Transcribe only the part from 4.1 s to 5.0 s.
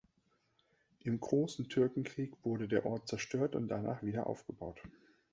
aufgebaut.